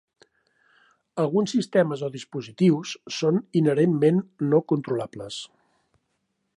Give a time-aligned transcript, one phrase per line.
[1.23, 4.19] Alguns sistemes o dispositius són inherentment
[4.55, 5.41] no controlables.